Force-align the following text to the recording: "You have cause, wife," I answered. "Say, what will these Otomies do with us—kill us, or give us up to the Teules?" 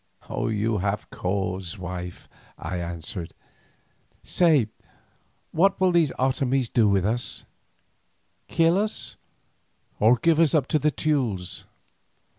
"You 0.31 0.79
have 0.79 1.11
cause, 1.11 1.77
wife," 1.77 2.27
I 2.57 2.77
answered. 2.79 3.35
"Say, 4.23 4.67
what 5.51 5.79
will 5.79 5.91
these 5.91 6.11
Otomies 6.17 6.69
do 6.73 6.89
with 6.89 7.05
us—kill 7.05 8.79
us, 8.79 9.17
or 9.99 10.15
give 10.15 10.39
us 10.39 10.55
up 10.55 10.65
to 10.69 10.79
the 10.79 10.89
Teules?" 10.89 11.65